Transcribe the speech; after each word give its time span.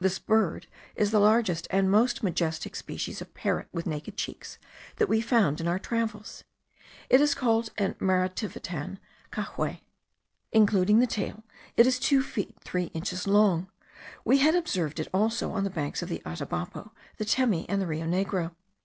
This 0.00 0.18
bird 0.18 0.66
is 0.96 1.12
the 1.12 1.20
largest 1.20 1.68
and 1.70 1.88
most 1.88 2.24
majestic 2.24 2.74
species 2.74 3.22
of 3.22 3.32
parrot 3.32 3.68
with 3.70 3.86
naked 3.86 4.16
cheeks 4.16 4.58
that 4.96 5.08
we 5.08 5.20
found 5.20 5.60
in 5.60 5.68
our 5.68 5.78
travels. 5.78 6.42
It 7.08 7.20
is 7.20 7.32
called 7.32 7.70
in 7.78 7.94
Marativitan, 8.00 8.98
cahuei. 9.30 9.82
Including 10.50 10.98
the 10.98 11.06
tail, 11.06 11.44
it 11.76 11.86
is 11.86 12.00
two 12.00 12.24
feet 12.24 12.56
three 12.64 12.86
inches 12.86 13.28
long. 13.28 13.70
We 14.24 14.38
had 14.38 14.56
observed 14.56 14.98
it 14.98 15.06
also 15.14 15.52
on 15.52 15.62
the 15.62 15.70
banks 15.70 16.02
of 16.02 16.08
the 16.08 16.22
Atabapo, 16.26 16.90
the 17.18 17.24
Temi, 17.24 17.64
and 17.68 17.80
the 17.80 17.86
Rio 17.86 18.04
Negro. 18.06 18.56